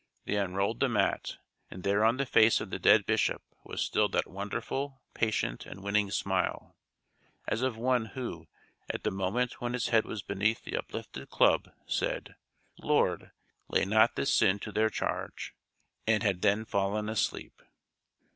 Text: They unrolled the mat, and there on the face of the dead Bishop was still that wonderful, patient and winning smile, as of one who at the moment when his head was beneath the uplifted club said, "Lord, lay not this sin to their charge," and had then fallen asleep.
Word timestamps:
They 0.25 0.35
unrolled 0.35 0.79
the 0.79 0.89
mat, 0.89 1.37
and 1.69 1.83
there 1.83 2.03
on 2.03 2.17
the 2.17 2.25
face 2.25 2.59
of 2.59 2.71
the 2.71 2.79
dead 2.79 3.05
Bishop 3.05 3.43
was 3.63 3.83
still 3.83 4.09
that 4.09 4.25
wonderful, 4.27 5.03
patient 5.13 5.67
and 5.67 5.83
winning 5.83 6.09
smile, 6.09 6.75
as 7.47 7.61
of 7.61 7.77
one 7.77 8.05
who 8.05 8.47
at 8.89 9.03
the 9.03 9.11
moment 9.11 9.61
when 9.61 9.73
his 9.73 9.89
head 9.89 10.05
was 10.05 10.23
beneath 10.23 10.63
the 10.63 10.75
uplifted 10.75 11.29
club 11.29 11.69
said, 11.85 12.33
"Lord, 12.79 13.29
lay 13.67 13.85
not 13.85 14.15
this 14.15 14.33
sin 14.33 14.57
to 14.61 14.71
their 14.71 14.89
charge," 14.89 15.53
and 16.07 16.23
had 16.23 16.41
then 16.41 16.65
fallen 16.65 17.07
asleep. 17.07 17.61